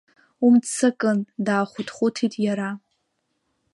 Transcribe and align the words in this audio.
Умццакын, 0.45 1.19
даахәыҭхәыҭит 1.45 2.33
иара. 2.45 2.69